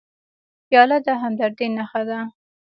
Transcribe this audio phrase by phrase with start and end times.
[0.67, 2.19] پیاله د همدردۍ نښه ده.